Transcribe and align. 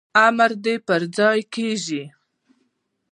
امر 0.27 0.51
دي 0.63 0.75
پرځای 0.87 1.39
کیږي 1.53 2.03